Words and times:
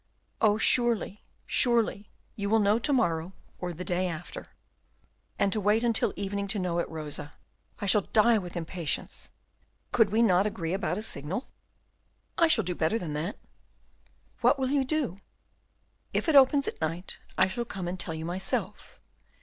"Oh, 0.41 0.57
surely, 0.57 1.21
surely, 1.45 2.09
you 2.35 2.49
will 2.49 2.57
know 2.57 2.79
to 2.79 2.91
morrow, 2.91 3.33
or 3.59 3.71
the 3.71 3.85
day 3.85 4.07
after." 4.07 4.47
"And 5.37 5.53
to 5.53 5.61
wait 5.61 5.83
until 5.83 6.11
evening 6.15 6.47
to 6.47 6.57
know 6.57 6.79
it, 6.79 6.89
Rosa! 6.89 7.33
I 7.79 7.85
shall 7.85 8.09
die 8.11 8.39
with 8.39 8.57
impatience. 8.57 9.29
Could 9.91 10.09
we 10.09 10.23
not 10.23 10.47
agree 10.47 10.73
about 10.73 10.97
a 10.97 11.03
signal?" 11.03 11.49
"I 12.35 12.47
shall 12.47 12.63
do 12.63 12.73
better 12.73 12.97
than 12.97 13.13
that." 13.13 13.37
"What 14.39 14.57
will 14.57 14.69
you 14.71 14.83
do?" 14.83 15.19
"If 16.13 16.27
it 16.27 16.33
opens 16.35 16.67
at 16.67 16.81
night, 16.81 17.17
I 17.37 17.47
shall 17.47 17.63
come 17.65 17.87
and 17.87 17.99
tell 17.99 18.15
you 18.15 18.25
myself. 18.25 18.99